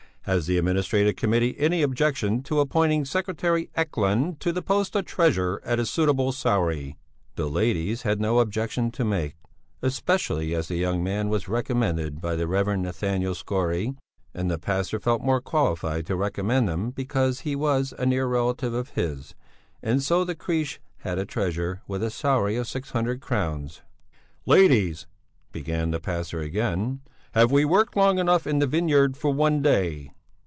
Has 0.25 0.45
the 0.45 0.59
Administrative 0.59 1.15
Committee 1.15 1.57
any 1.57 1.81
objection 1.81 2.43
to 2.43 2.59
appointing 2.59 3.05
secretary 3.05 3.71
Ekelund 3.75 4.37
to 4.41 4.51
the 4.51 4.61
post 4.61 4.95
of 4.95 5.05
treasurer 5.05 5.59
at 5.65 5.79
a 5.79 5.85
suitable 5.85 6.31
salary?" 6.31 6.95
The 7.37 7.47
ladies 7.49 8.03
had 8.03 8.21
no 8.21 8.37
objection 8.37 8.91
to 8.91 9.03
make, 9.03 9.33
especially 9.81 10.53
as 10.53 10.67
the 10.67 10.75
young 10.75 11.03
man 11.03 11.29
was 11.29 11.47
recommended 11.47 12.21
by 12.21 12.35
the 12.35 12.47
Rev. 12.47 12.77
Nathanael 12.77 13.33
Skore; 13.33 13.95
and 14.31 14.49
the 14.51 14.59
Pastor 14.59 14.99
felt 14.99 15.21
the 15.21 15.25
more 15.25 15.41
qualified 15.41 16.05
to 16.05 16.15
recommend 16.15 16.69
him 16.69 16.91
because 16.91 17.39
he 17.39 17.55
was 17.55 17.91
a 17.97 18.05
near 18.05 18.27
relative 18.27 18.75
of 18.75 18.89
his. 18.89 19.33
And 19.81 20.03
so 20.03 20.23
the 20.23 20.35
Crèche 20.35 20.77
had 20.97 21.17
a 21.17 21.25
treasurer 21.25 21.81
with 21.87 22.03
a 22.03 22.11
salary 22.11 22.57
of 22.57 22.67
six 22.67 22.91
hundred 22.91 23.21
crowns. 23.21 23.81
"Ladies," 24.45 25.07
began 25.51 25.89
the 25.89 25.99
pastor 25.99 26.41
again, 26.41 27.01
"have 27.33 27.49
we 27.49 27.63
worked 27.63 27.95
long 27.95 28.19
enough 28.19 28.45
in 28.45 28.59
the 28.59 28.67
vineyard 28.67 29.15
for 29.15 29.31
one 29.31 29.61
day?" 29.61 30.11